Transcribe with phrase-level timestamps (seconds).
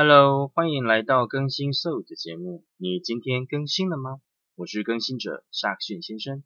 [0.00, 2.64] Hello，欢迎来到更新 So 的节目。
[2.76, 4.20] 你今天更新了吗？
[4.54, 6.44] 我是更新者沙克逊先生。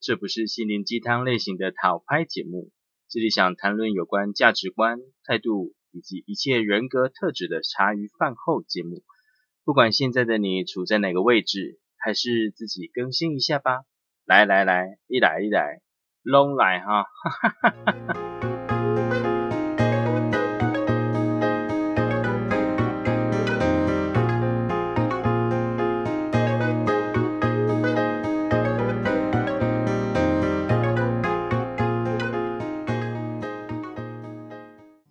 [0.00, 2.72] 这不是心灵鸡汤类型的讨拍节目，
[3.08, 9.04] 这里想谈论有关价值观、态度以及一切人格特质的茶余饭后节目。
[9.64, 13.84] 不管现在的你处在哪个位置，还是自己更新一下吧。
[14.24, 15.80] 来来来，一来一来，
[16.24, 17.04] 拢来哈！
[17.04, 18.59] 哈哈哈哈。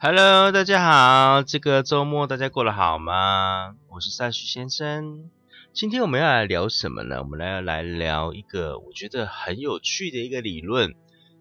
[0.02, 3.76] Hello，大家好，这个周末大家过得好吗？
[3.90, 5.30] 我是赛许先生，
[5.74, 7.22] 今天我们要来聊什么呢？
[7.22, 10.96] 我们来要来聊一个我觉得很有趣的一个理论，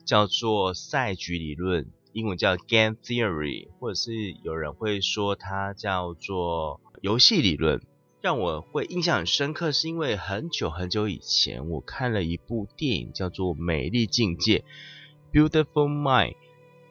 [0.05, 7.81] 叫做赛局理论，英文叫 Game Theory，或者是有人会说它叫做游戏理论。
[8.21, 14.65] 让我会印象很深刻，是因为很久很久以前我看了一部电影，叫做《美丽境界》
[15.33, 16.35] （Beautiful Mind）。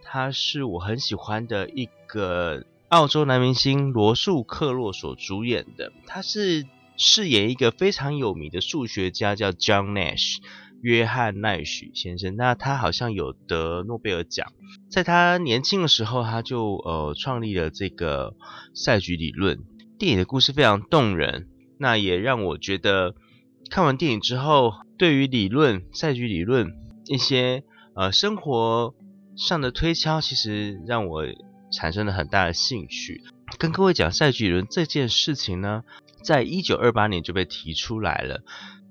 [0.10, 5.92] 他是我很喜欢的一个澳洲男明星罗素克洛所主演的。
[6.06, 10.38] 他是饰演一个非常有名的数学家，叫 John Nash
[10.82, 12.38] 约翰奈许先生。
[12.38, 14.54] 那他好像有得诺贝尔奖。
[14.90, 18.34] 在他年轻的时候，他就呃创立了这个
[18.74, 19.60] 赛局理论。
[20.00, 23.14] 电影的故事非常动人，那也让我觉得
[23.70, 26.72] 看完电影之后，对于理论赛局理论
[27.08, 28.96] 一些呃生活。
[29.38, 31.24] 上的推敲其实让我
[31.72, 33.22] 产生了很大的兴趣。
[33.60, 35.84] 跟各位讲赛局理论这件事情呢，
[36.24, 38.42] 在一九二八年就被提出来了。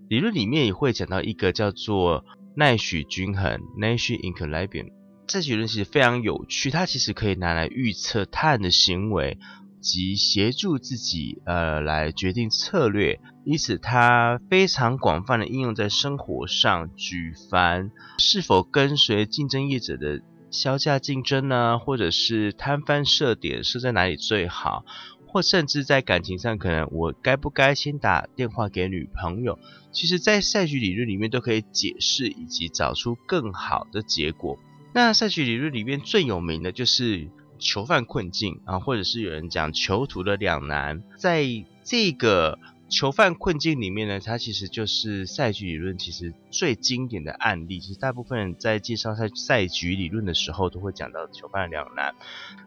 [0.09, 2.25] 理论里面也会讲到一个叫做
[2.55, 4.93] 奈许均衡 （Nash equilibrium）。
[5.27, 9.39] 赛局理论其实非常有趣，它其实可以拿来预测他人的行为
[9.81, 16.95] 及协助自己呃来决定策略，因此它非常广泛的应用在生活上。
[16.95, 20.23] 举凡是否跟随竞争业者的。
[20.51, 24.85] 销价竞争呢，或者是摊贩设点设在哪里最好，
[25.27, 29.59] 或甚至在感情上，可能我该不该先打电话给女朋友？
[29.93, 34.59] 其实，在赛局理论里面都可以解释以及找出更好的结果。
[34.93, 41.45] 那赛局理论里面最有名的就是囚犯困境啊，或者是有人讲囚徒的两难，在
[41.85, 42.59] 这个。
[42.89, 47.81] 囚犯困境里面呢，它其实就是赛局理论其实最经典的案例。
[47.81, 52.15] 其实大部分人在介绍赛赛局理论的时候，都会讲到囚犯的两难。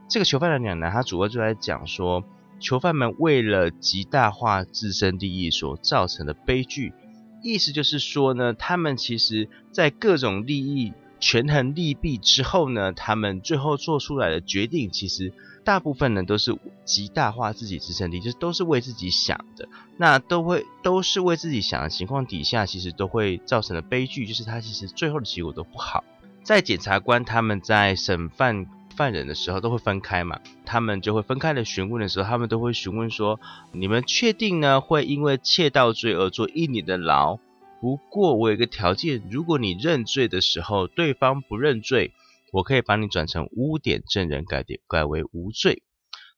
[0.10, 2.26] 这个囚犯的两难，它主要就在讲说，
[2.60, 6.94] 囚犯们为了极大化自身利益所造成的悲剧。
[7.42, 15.34] 意思就是说呢，他们其实在各种利益权衡利弊之后呢，他们最后做出来的决定，其实。
[15.66, 26.04] 大部分人都是极大化自己自身利，就是都是为自己想的，那都会都是为自己想的情况底下，其实都会造成的悲剧，就是他其实最后的结果都不好。
[26.44, 28.66] 在检察官他们在审犯
[28.96, 33.40] 犯人的时候都会分开嘛，他们就会分开的询问的时候，他们都会询问说：
[33.72, 37.38] 你们确定呢会因为窃盗罪而坐一年的牢？
[37.82, 42.14] 不过我有个条件，如果你认罪的时候对方不认罪。
[42.52, 45.84] 我可以把你转成污点证人，改点改为无罪，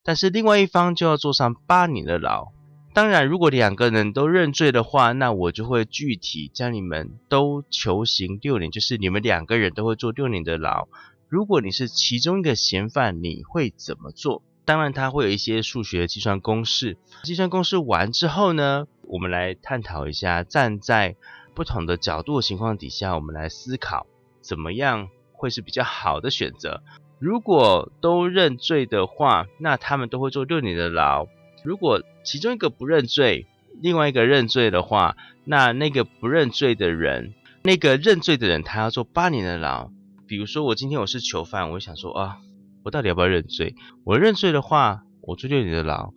[0.04, 2.50] 但是另外一方就要坐上八年的牢。
[2.94, 10.90] 当然，如果两个人都认罪的话，那我就会具体将你们都求刑六年，就是你们两个人都会坐六年的牢。
[11.30, 14.44] 如果你是其中一个嫌犯，你会怎么做？
[14.66, 16.98] 当然，它会有一些数学计算公式。
[17.24, 21.16] 计算公式完之后呢，我们来探讨一下，站在
[21.54, 24.08] 不同的角度的情况底下，我们来思考
[24.42, 25.10] 怎么样。
[25.34, 26.84] 会是比较好的选择。
[27.18, 31.26] 如果都认罪的话，那他们都会坐六年的牢。
[31.64, 33.48] 如果其中一个不认罪，
[33.82, 37.34] 另外一个认罪的话，那那个不认罪的人，
[37.64, 39.90] 那个认罪的人他要坐八年的牢。
[40.28, 42.38] 比如说我今天我是囚犯，我想说啊，
[42.84, 43.76] 我到底要不要认罪？
[44.04, 46.14] 我认罪的话，我坐六年的牢；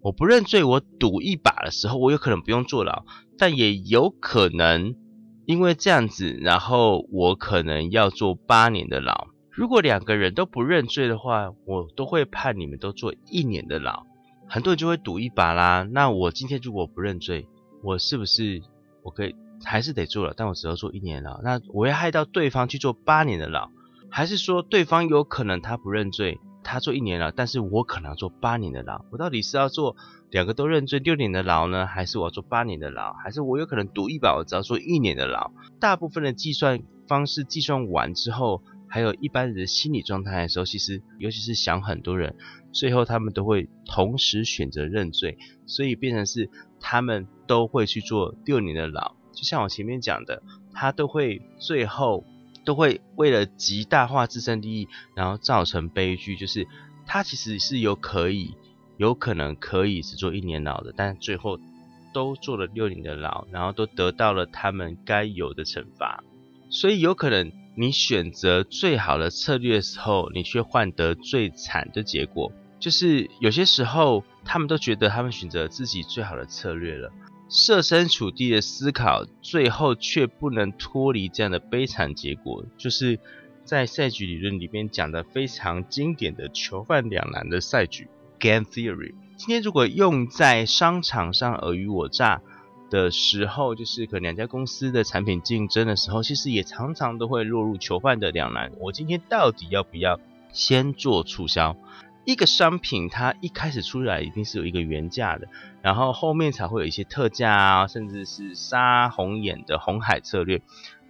[0.00, 3.04] 我不认罪，我赌一把的时候，我有可能不用坐牢，
[3.38, 4.94] 但也有可能。
[5.46, 9.28] 因为这样子，然后我可能要坐八年的牢。
[9.48, 14.04] 如果两个人都不认罪的话，我都会判你们都坐一年的牢。
[14.48, 15.86] 很多人就会赌一把啦。
[15.88, 17.46] 那我今天如果不认罪，
[17.84, 18.60] 我是不是
[19.04, 20.34] 我可以还是得坐了？
[20.36, 21.40] 但我只要坐一年牢。
[21.42, 23.70] 那我会害到对方去坐八年的牢，
[24.16, 26.40] 还是说对方有可能他不认罪？
[26.64, 29.04] 他做一年了，但是我可能要做八年的牢。
[29.10, 29.94] 我到底是要做
[30.30, 33.12] 两个都认罪六年的牢呢，还是我要做八年的牢？
[33.12, 35.50] 还是我有可能赌一把，我只要做一年的牢？
[35.78, 42.36] 大部分的计算方式计算完之后，还有一般人的心理状态的时候，其实尤其是想很多人，
[42.72, 45.36] 最后他们都会同时选择认罪，
[45.66, 46.48] 所以变成是
[46.80, 49.14] 他们都会去做六年的牢。
[49.34, 50.42] 就像我前面讲的，
[50.72, 52.24] 他都会最后
[52.66, 56.68] 都会为了极大化自身利益，然后造成悲剧，就是
[57.06, 58.54] 他其实是有可以
[58.98, 61.58] 有可能可以只做一年牢的，但最后
[62.12, 66.22] 都做了六年的牢，然后都得到了他们该有的惩罚，
[66.68, 67.50] 所以有可能。
[67.78, 72.50] 你选择最好的策略的时候，你却换得最惨的结果。
[72.80, 77.12] 就是有些时候，他们都觉得他们选择自己最好的策略了，
[77.48, 82.64] 设身处地的思考，最后却不能脱离这样的悲惨结果。
[82.76, 83.18] 就是
[83.64, 88.08] 在赛局理论里面讲的非常经典的囚犯两难的赛局
[88.38, 89.14] （game theory）。
[89.36, 92.40] 今天如果用在商场上尔虞我诈。
[92.88, 98.70] 的时候，就是可能两家公司的产品竞争的时候，其实也常常都会落入囚犯的两难。
[98.78, 100.20] 我今天到底要不要
[100.52, 101.76] 先做促销？
[102.26, 105.46] 一个商品它一开始出来一定是有一个原价的，
[105.80, 110.60] 然后后面才会有一些特价啊，甚至是杀红眼的红海策略。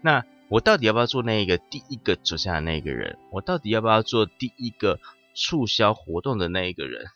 [0.02, 3.18] 那我到底要不要做那一个第一个走下的那个人？
[3.32, 5.00] 我到底要不要做第一个
[5.34, 7.06] 促销活动的那一个人？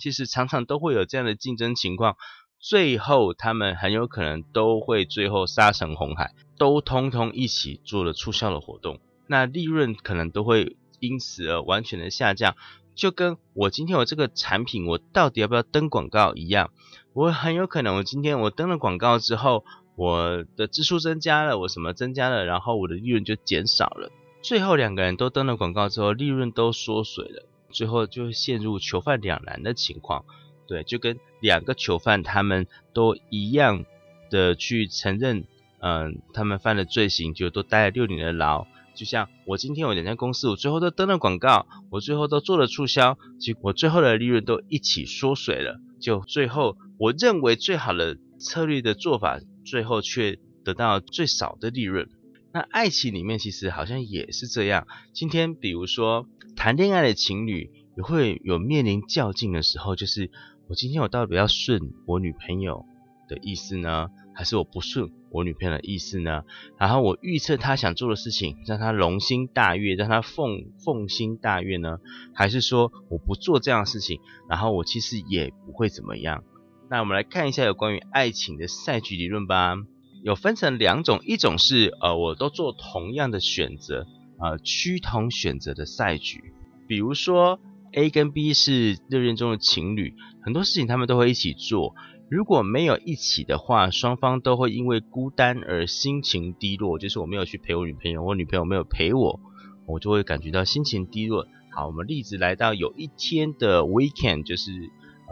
[0.00, 2.16] 其实常常都会有这样的竞争情况。
[2.58, 12.56] 最后，他们很有可能都会最后杀成红海，都通通一起做了促销的活动，那利润可能都会因此而完全的下降。
[12.94, 16.70] 就跟我今天我这个产品，我到底要不要登广告一样，
[17.12, 19.64] 我很有可能我今天我登了广告之后，
[19.96, 24.10] 我的支出增加了，我什么增加了，然后我的利润就减少了。
[24.42, 30.24] 最后两个人都登了广告之后，利润都缩水了，最后就陷入囚犯两难的情况。
[30.66, 33.84] 对，就跟两个囚犯，他们都一样
[34.30, 35.44] 的去承认，
[35.80, 38.66] 嗯，他们犯了罪行，就都待了六年的牢。
[38.94, 45.80] 就像我今天我两家公司，我最后都登了广告，我最后都做了促销，结果最后的利润都一起缩水了。
[46.00, 52.08] 就最后我认为最好的策略的做法，最后却得到最少的利润。
[52.52, 54.86] 那爱情里面其实好像也是这样。
[55.12, 60.30] 今天比如说谈恋爱的情侣，也会有面临较劲的时候，就是。
[60.66, 62.86] 我今天我到底要顺我女朋友
[63.28, 66.44] 的意思呢，还是我不顺我女朋友的意思呢？
[66.78, 71.98] 然后我预测她想做的事情，让她龙心大悦，让她凤凤心大悦呢？
[72.34, 76.44] 还是说我不做这样的事情，然后我其实也不会怎么样？
[76.90, 79.76] 那我们来看一下有关于爱情的赛局理论吧。
[80.22, 84.06] 有分成两种，一种是呃，我都做同样的选择，
[84.38, 86.52] 呃，趋同选择的赛局，
[86.86, 87.60] 比如说。
[87.96, 91.94] A 跟 B 是热恋中的情侣，很多事情他们都会一起做。
[92.34, 96.98] 如果没有一起的话，双方都会因为孤单而心情低落。
[96.98, 99.38] 就是我没有去陪我女朋友，我女朋友没有陪我，
[99.86, 101.46] 我就会感觉到心情低落。
[101.70, 104.72] 好，我们例子来到有一天的 weekend，就是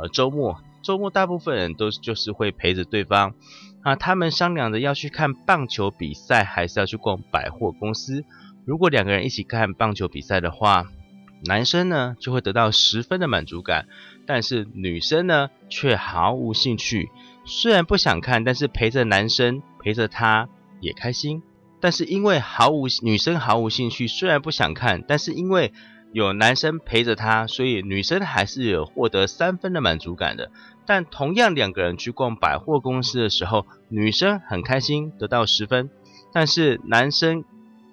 [0.00, 3.34] 呃周末，周末大部分人都就是会陪着对方
[3.82, 8.24] 啊，他们商量着要去看棒球比赛，还是要去逛百货公司。
[8.64, 10.84] 如果两个人一起看棒球比赛的话，
[11.44, 13.88] 男生呢就会得到十分的满足感，
[14.26, 17.10] 但是女生呢却毫无兴趣。
[17.44, 20.48] 虽然不想看，但是陪着男生陪着她
[20.80, 21.42] 也开心。
[21.80, 25.72] 但是因为毫无女生毫无兴趣，虽然不想看，但是因为
[26.12, 30.52] 有男生陪着她，所以女生还是有获得三分的满足感的。
[30.86, 35.90] 但同样两个人去逛百货公司的时候，女生很开心得到十分，
[36.32, 37.44] 但是男生。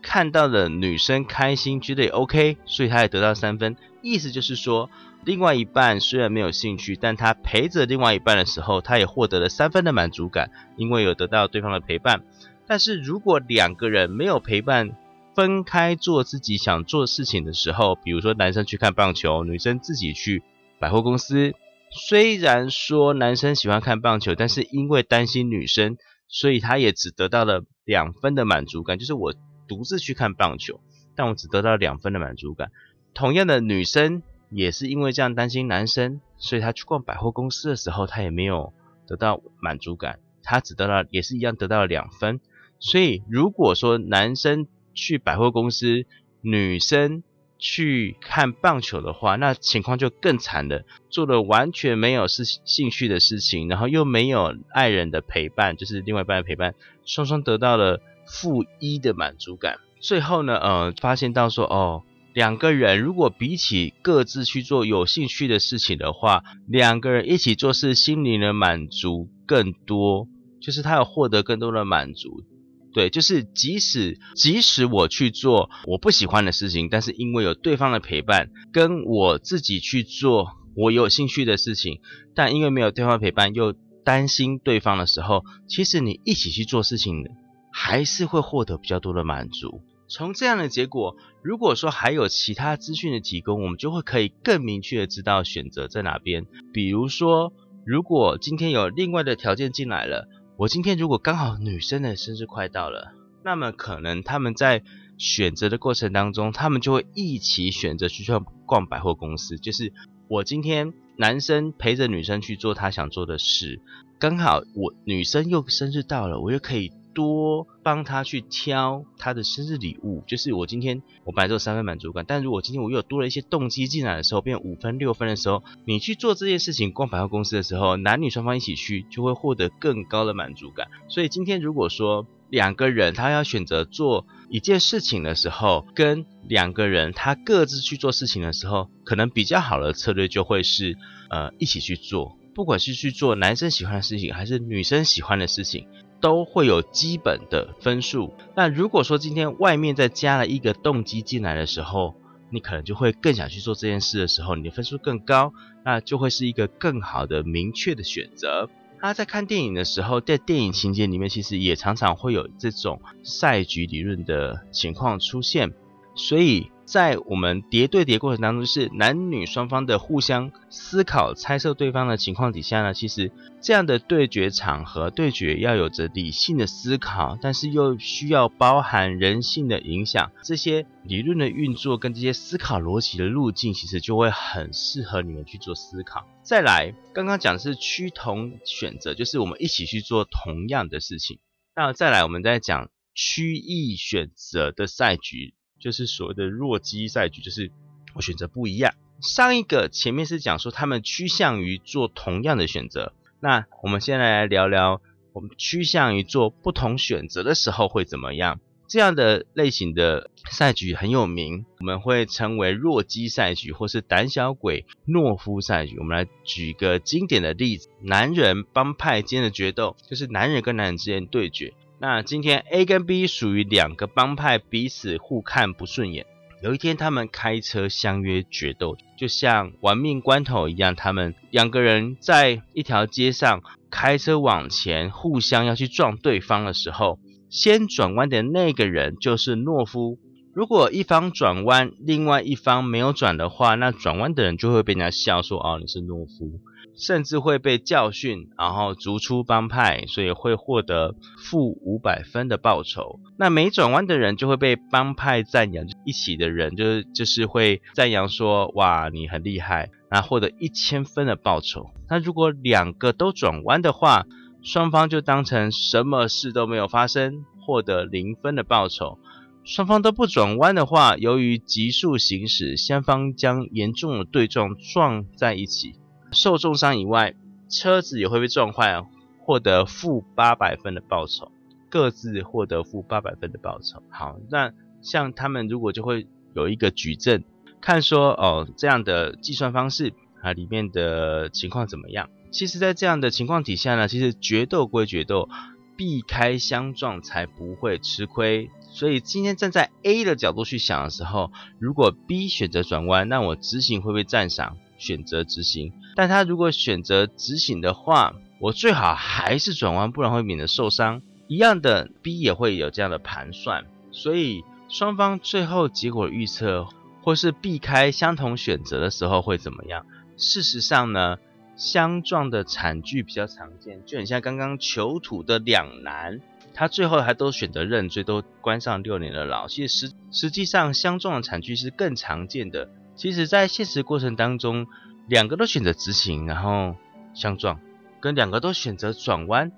[0.01, 3.75] 看到了女生开心，觉得也 OK，所以他也得到三分。
[4.01, 4.89] 意思就是说，
[5.25, 12.23] 另外一半虽然没有兴趣，但他陪着另外一半的时候，他也获得了三分的满足感，因为有得到对方的陪伴。
[12.65, 14.91] 但是如果两个人没有陪伴，
[15.35, 20.43] 分开做自己想做事情的时候，比如说男生去看棒球，女生自己去
[20.79, 21.53] 百货公司，
[21.91, 25.97] 虽然说男生喜欢看棒球，但是因为担心女生，
[26.29, 29.33] 所以他也只得到了两分的满足感，就是我。
[29.69, 30.81] 独自去看棒球，
[31.15, 32.71] 但我只得到两分的满足感。
[33.13, 38.73] 同样的，女生也是因为这样担心男生，所以她去逛百货公司的时候，她也没有
[39.07, 42.41] 得到满足感，她只得到也是一样得到了两分。
[42.79, 46.05] 所以，如果说男生去百货公司，
[46.41, 47.23] 女生
[47.57, 56.73] 去看棒球的话，那情况就更惨了，做了完全没有是兴趣的事情，然后又没有爱人的陪伴，就是另外一半的陪伴，
[57.05, 58.01] 双双得到了。
[58.29, 70.27] 负一的满足感，最后呢，呃，发现到说，哦，两个人如果比起各自去做有兴趣的事情的话，两个人一起做事，心灵的满足更多，
[70.61, 72.43] 就是他有获得更多的满足。
[72.91, 81.99] 对，就是即使即使我去做我不喜欢的事情，但是因为有对方的陪伴，跟我自己去做我有兴趣的事情，
[82.33, 87.23] 但因为没有对方陪伴，又担心对方的时候，其实你一起去做事情，
[87.71, 89.81] 还是会获得比较多的满足。
[90.07, 96.45] 从这样的结果，如果说还有其他资讯的提供，我们就会可以更明确的知道选择在哪边。
[96.73, 97.53] 比如说，
[97.85, 100.27] 如果今天有另外的条件进来了。
[100.57, 103.13] 我今天如果刚好女生的生日快到了，
[103.45, 104.83] 那么可能他们在
[105.17, 109.57] 选择的过程当中，他们就会一起选择去逛逛百货公司。
[109.57, 109.93] 就是
[110.27, 113.79] 我今天男生陪着女生去做他想做的事，
[114.19, 116.91] 刚好我女生又生日到了，我又可以。
[117.19, 130.87] 多帮他去挑他的生日礼物，就是我今天我本来只有三分满足感，但如果今天我又多了一些动机进来的时候，变五分六分的时候，你去做这件事情，逛百货公司的时候，男女双方一起去，就会获得更高的满足感。
[131.09, 140.95] 所以今天如果说两个人他要选择做一件事情的时候，跟两个人他各自去做事情的时候，可能比较好的策略就会是
[141.29, 145.85] 呃一起去做，不管是去做男生喜欢的事情，还是女生喜欢的事情。
[146.21, 148.33] 都会有基本的分数。
[148.55, 152.15] 那如果说今天外面再加了一个动机进来的时候，
[152.49, 155.53] 你可能就会更想去做这件事的时候，你的分数更高，
[155.85, 158.69] 那就会是一个更好的明确的选择。
[158.99, 165.73] 他在看电影的时候，在电影情节里面，其实也常常会有这种赛局理论的情况出现，
[166.15, 166.71] 所以。
[166.89, 173.31] 在我们叠对叠过程当中，是男女双方的互相思考、猜测对方的情况底下呢，其实
[173.61, 180.31] 这样的对决场合对决要有着理性的思考，但是又需要包含人性的影响。
[180.43, 186.27] 这些理论的运作跟这些思考逻辑的路径，其实就会很适合你们去做思考。
[186.41, 191.37] 再来，刚刚讲的是趋同选择，就是我们一起去做同样的事情。
[191.75, 195.53] 那再来，我们再讲区异选择的赛局。
[195.79, 197.71] 就是所谓的弱鸡赛局，就是
[198.13, 198.93] 我选择不一样。
[199.21, 205.01] 上一个前面是讲说他们趋向于做同样的选择，那我们先来聊聊
[205.33, 208.59] 我们趋向于做不同选择的时候会怎么样。
[208.87, 215.99] 这样的类型的赛局很有名，我们会称为弱鸡赛局，或是胆小鬼懦夫赛局。
[215.99, 221.71] 我们来举个经典的例子：男人帮派间的决斗，就是男人跟男人之间对决。
[222.01, 226.25] 那今天 A 跟 B 属于两个帮派，彼此互看不顺眼。
[226.63, 230.95] 有一天，他们开车相约决斗，就像玩命关头一样。
[230.95, 240.17] 他们两个人在一条街上开车往前，互相要去撞对方的时候，先转弯的那个人就是懦夫。
[240.53, 246.61] 如果一方转弯，另外一方没有转的话，那转弯的人就会被人家笑说：“哦，你是懦夫。”
[246.99, 253.19] 甚至会被教训，然后逐出帮派，所以会获得负五百分的报酬。
[253.37, 261.89] 那没转弯的人就会被帮派赞扬，一起的人就是就是会赞扬说：“哇，你很厉害！”那获得一千分的报酬。
[262.09, 264.25] 那如果两个都转弯的话，
[264.61, 269.17] 双方就当成什么事都没有发生，获得零分的报酬。
[269.63, 275.93] 双方都不转弯的话，由于急速行驶，双方将严重的对撞撞在一起。
[276.31, 277.35] 受重伤以外，
[277.69, 279.05] 车子也会被撞坏，
[279.39, 281.51] 获得负八百分的报酬，
[281.89, 284.01] 各自获得负八百分的报酬。
[284.09, 287.43] 好，那像他们如果就会有一个举证，
[287.81, 292.29] 看说哦这样的计算方式啊里面的情况怎么样？
[292.51, 295.47] 其实，在这样的情况底下呢，其实决斗归决斗，
[295.95, 298.71] 避开相撞才不会吃亏。
[298.91, 304.77] 所以今天站在 A 的角度去想的时候，如果 B 选择转弯，那我执行会不会赞赏？
[304.99, 311.23] 选择执行，但他如果选择执行的话，我最好还是转弯，不然会免得受伤。
[311.47, 316.85] 一样的，B 也会有这样的盘算，所以双方最后结果预测
[317.23, 320.05] 或是避开相同选择的时候会怎么样？
[320.37, 321.37] 事实上呢，
[321.75, 326.39] 相撞的惨剧比较常见，就很像刚刚囚徒的两难，
[326.73, 329.67] 他最后还都选择认罪，都关上六年的牢。
[329.67, 332.89] 其实实实际上相撞的惨剧是更常见的。
[333.19, 334.87] 其实，在现实过程当中，
[335.27, 336.95] 两个都选择直行，然后
[337.33, 337.77] 相撞，
[338.21, 339.73] 跟两个都选择转弯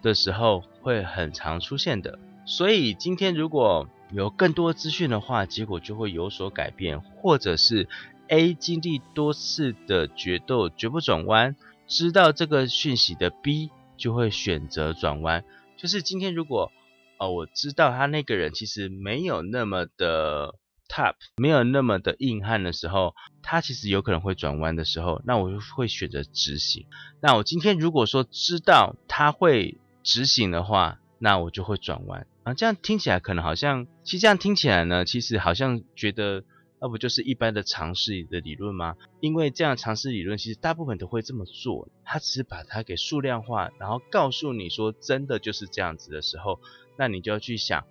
[0.00, 2.18] 的时候，会很常出现的。
[2.46, 7.86] 所以，今天如果有更多资讯的话，结果就会有所改变，或者是
[8.28, 11.54] A 经历多次的决斗绝不转弯，
[11.86, 15.44] 知道这个讯息的 B 就会选择转弯。
[15.76, 16.72] 就是今天如果
[17.18, 20.54] 哦，我知道他那个人其实没有那么的。
[20.88, 26.86] Top 没有那么的硬汉的时候，它其实有可能会转弯的时候，那我就会选择执行。
[27.20, 32.26] 那我今天如果说知道它会执行的话，那我就会转弯。
[32.44, 36.44] 啊，这样听起来可能好像，其实这样听起来呢，其实好像觉得，
[36.80, 38.94] 那不就是一般的常识的理论吗？
[39.20, 46.60] 因为这样常识理论，其实大部分都会这么做，他只是把它给数量化，然后告诉你说真的就是这样子的时候，
[46.96, 47.84] 那你就要去想，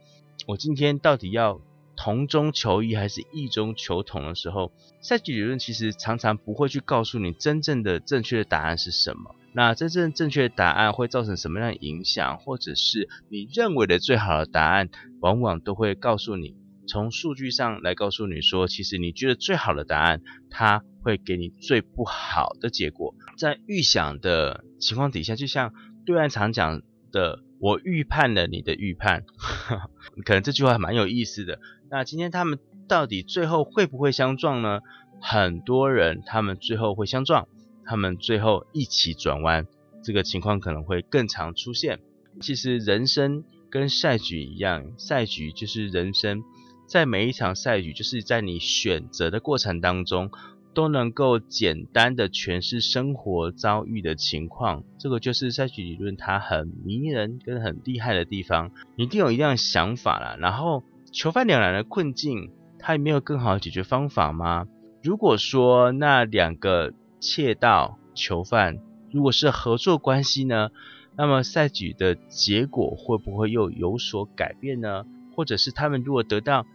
[0.48, 1.60] 我今天到底要
[1.96, 4.72] 同中求异还是异中求同的时候，
[5.02, 9.36] 赛局理论其实常常不会去告诉你真正的正确的答案是什么。
[9.54, 14.90] 那真正正确的答案会造成什么样的影响，或者是你认为的最好的答案，
[15.22, 23.16] 往往都会告诉你，从数据上来告诉你说，其实你觉得最好的答案，它会给你最不好的结果。
[23.38, 25.74] 在预想的情况底下，就像
[26.06, 26.82] 对岸常讲
[27.14, 29.24] 的，我预判了你的预判，
[30.26, 31.60] 可能这句话蛮有意思的。
[31.90, 34.82] 那今天他们到底最后会不会相撞呢？
[35.22, 37.48] 很多人他们最后会相撞。
[37.88, 39.68] 他们最后一起转弯，
[40.04, 42.00] 这个情况可能会更常出现。
[42.42, 46.44] 其实人生跟赛局一样，赛局就是人生，
[46.88, 50.32] 在每一场赛局，就是在你选择的过程当中，
[50.76, 54.84] 都能够简单的诠释生活遭遇的情况。
[55.00, 58.70] 这个就是赛局理论它很迷人跟很厉害的地方。
[58.96, 64.68] 你一定有一样想法啦，然后囚犯两难的困境，它也没有更好的解决方法吗？
[65.02, 66.94] 如果说那两个。
[67.22, 68.78] 窃盗囚犯，
[69.12, 70.70] 如果是合作关系呢？
[71.16, 75.06] 那么赛局的结果会不会又有所改变呢？
[75.34, 76.68] 或者是他们如果得到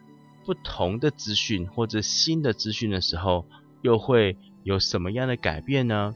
[0.44, 3.46] 不同的资讯或者新的资讯的时候，
[3.82, 6.14] 又会有什么样的改变呢？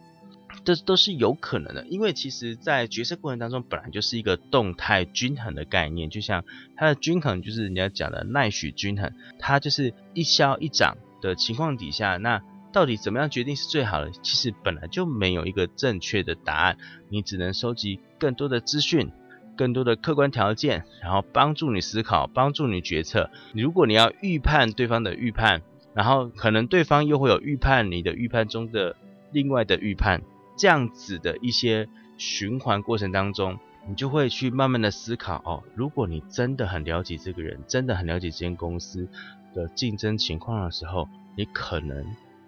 [0.65, 6.45] 这都是有可能的，因为其实在决策过程当中，本来就是一个动态均衡的概念，就像
[6.77, 12.43] 它的均衡就是人家讲的奈许均衡，它就是一消一涨的情况底下，那。
[12.73, 14.11] 到底怎么样决定是最好的？
[14.11, 16.77] 其实本来就没有一个正确的答案，
[17.09, 19.13] 你只能收集更多的资讯、
[19.57, 23.31] 更多的客观条件，然后帮助你思考、帮助你决策。
[23.53, 25.63] 如果你要预判对方的预判，
[25.95, 28.97] 然后可能对方又会有预判你的预判中的
[29.33, 30.23] 另外的预判，
[30.57, 33.59] 这样子的一些循环过程当中，
[33.89, 35.63] 你就会去慢慢的思考哦。
[35.75, 39.09] 如果你真的很了解这个人，真的很了解这间公司
[39.55, 42.05] 的竞争情况的时候，你可能。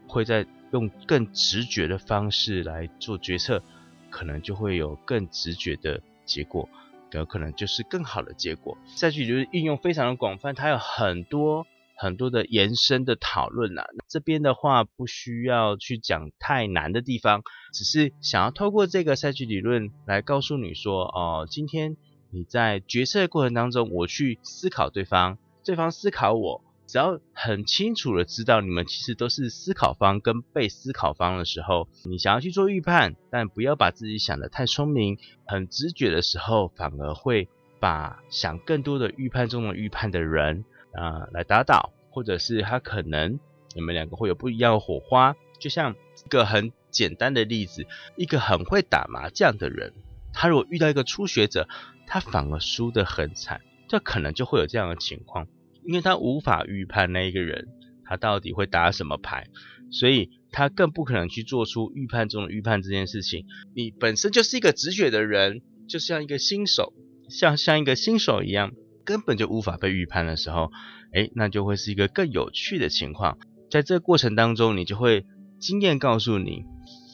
[0.08, 3.60] 会在用更直觉的方式来做决策，
[4.08, 6.68] 可能就会有更直觉的结果，
[7.10, 8.78] 有可能就是更好的结果。
[8.94, 13.82] 再去就是应用非常的广泛，它有很多很多的延伸的讨论呐。
[14.06, 21.96] 这边的话不需要去讲太难的地方，只是想要透过这个赛局理论来告诉你说，哦，今天
[22.30, 26.62] 你在决策过程当中，我去思考对方，对方思考我。
[26.86, 37.48] 只要很清楚的知道你们其实都是思考方跟被思考方的时候，你想要去做预判，但不要把自己想的太聪明，很直觉的时候，反而会
[37.80, 40.64] 把想更多的预判中的预判的人
[40.96, 43.38] 啊来打倒，或者是他可能
[43.74, 45.36] 你们两个会有不一样的火花。
[45.58, 49.94] 就像一个很简单的例子，一个很会打麻将的人，
[50.32, 51.68] 他如果遇到一个初学者，
[52.06, 55.46] 他反而输得很惨，这可能就会有这样的情况。
[55.82, 57.68] 因为他无法预判那一个人
[58.04, 59.46] 他到底会打什么牌，
[59.90, 63.46] 所以他更不可能去做出预判中的预判这件事情。
[63.74, 66.92] 你本身就是一个直觉的人，就像一个新手，
[67.30, 68.72] 像像一个新手一样，
[69.06, 70.70] 根本就无法被预判的时候，
[71.14, 73.38] 哎，那就会是一个更有趣的情况。
[73.70, 75.24] 在这个过程当中，你就会
[75.58, 76.64] 经验告诉你，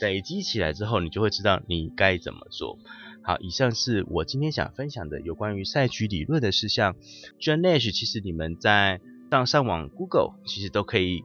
[0.01, 2.79] 累积起来之后，你就会知道你该怎么做。
[3.23, 6.97] 好，以上是我今天想分享的有关于赛局理论的事项。
[7.41, 9.01] John Nash，其实你们在
[9.31, 11.23] 上上网 Google，其实都可以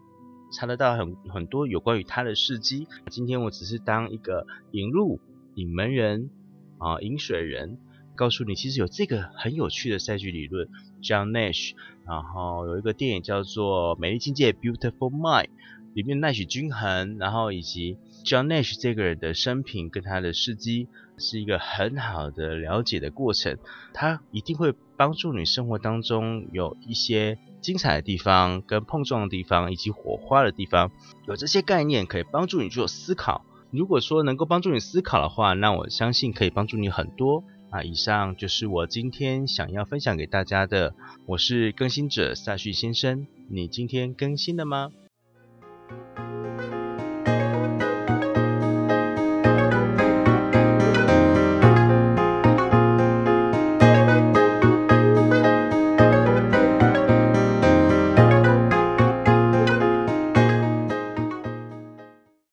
[0.53, 2.87] 查得到很很多有关于他的事迹。
[3.09, 5.19] 今天我只是当一个引路
[5.55, 6.29] 引门人
[6.77, 7.79] 啊，引水人，
[8.17, 10.67] 告诉你其实有这个很有趣的赛局理论
[11.01, 11.71] ，John Nash。
[12.05, 15.47] 然后有一个电影叫做《美丽境界》（Beautiful Mind），
[15.93, 20.89] 里面奈许均衡，然后以及 John Nash 这个人的生平跟他的事迹。
[21.19, 23.57] 是一个很好的了解的过程，
[23.91, 30.91] 它一定会帮助你生活当中有一些精彩的地方、跟碰撞的地方以及火花的地方，
[31.27, 33.43] 有这些概念可以帮助你做思考。
[33.71, 37.43] 如果说能够帮助你思考的话，那我相信可以帮助你很多。
[37.77, 40.95] 那，以上就是我今天想要分享给大家的。
[41.27, 44.91] 我是更新者萨旭先生，你今天更新了吗？